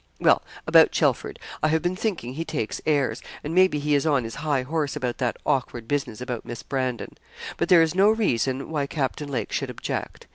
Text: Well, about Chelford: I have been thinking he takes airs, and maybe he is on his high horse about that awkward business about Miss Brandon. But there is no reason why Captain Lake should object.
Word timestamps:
Well, 0.19 0.41
about 0.65 0.89
Chelford: 0.91 1.37
I 1.61 1.67
have 1.67 1.83
been 1.83 1.95
thinking 1.95 2.33
he 2.33 2.43
takes 2.43 2.81
airs, 2.87 3.21
and 3.43 3.53
maybe 3.53 3.77
he 3.77 3.93
is 3.93 4.03
on 4.03 4.23
his 4.23 4.33
high 4.41 4.63
horse 4.63 4.95
about 4.95 5.19
that 5.19 5.37
awkward 5.45 5.87
business 5.87 6.19
about 6.21 6.43
Miss 6.43 6.63
Brandon. 6.63 7.15
But 7.57 7.69
there 7.69 7.83
is 7.83 7.93
no 7.93 8.09
reason 8.09 8.71
why 8.71 8.87
Captain 8.87 9.29
Lake 9.29 9.51
should 9.51 9.69
object. 9.69 10.25